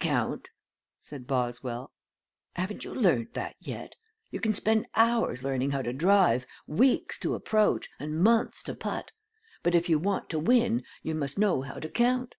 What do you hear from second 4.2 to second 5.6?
You can spend hours